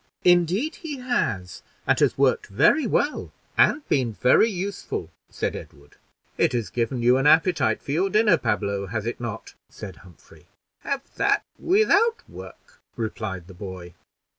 "Indeed 0.23 0.77
he 0.77 0.97
has, 0.97 1.61
and 1.85 1.99
has 1.99 2.17
worked 2.17 2.47
very 2.47 2.87
well, 2.87 3.31
and 3.55 3.87
been 3.87 4.13
very 4.13 4.49
useful," 4.49 5.11
said 5.29 5.55
Edward. 5.55 5.97
"It 6.39 6.53
has 6.53 6.71
given 6.71 7.03
you 7.03 7.17
an 7.17 7.27
appetite 7.27 7.83
for 7.83 7.91
your 7.91 8.09
dinner, 8.09 8.39
Pablo, 8.39 8.87
has 8.87 9.05
it 9.05 9.21
not?" 9.21 9.53
said 9.69 9.97
Humphrey. 9.97 10.47
"Have 10.79 11.03
that 11.17 11.43
without 11.59 12.27
work," 12.27 12.79
replied 12.95 13.45
the 13.45 13.53
boy. 13.53 13.93